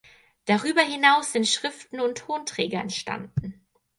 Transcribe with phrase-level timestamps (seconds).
[0.45, 3.63] Darüber hinaus sind Schriften und Tonträger entstanden.